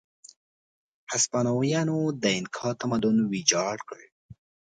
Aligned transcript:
هسپانویانو 1.11 1.97
د 2.21 2.23
اینکا 2.35 2.69
تمدن 2.81 3.15
ویجاړ 3.31 3.75
کړ. 3.89 3.99